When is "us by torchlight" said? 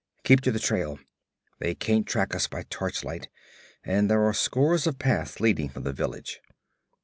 2.33-3.29